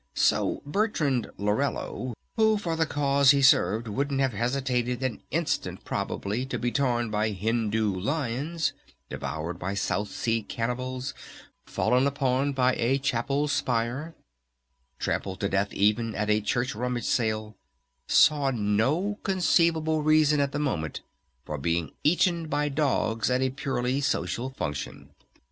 [0.15, 6.43] So Bertrand Lorello, who for the cause he served, wouldn't have hesitated an instant probably,
[6.47, 8.73] to be torn by Hindoo lions,
[9.11, 11.13] devoured by South Sea cannibals,
[11.67, 14.15] fallen upon by a chapel spire,
[14.97, 17.55] trampled to death even at a church rummage sale,
[18.07, 21.01] saw no conceivable reason at the moment
[21.45, 25.11] for being eaten by dogs at a purely social function.